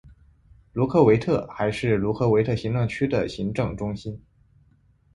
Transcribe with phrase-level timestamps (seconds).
[0.73, 4.19] 卢科维特还是卢科维特行政区的行政中心。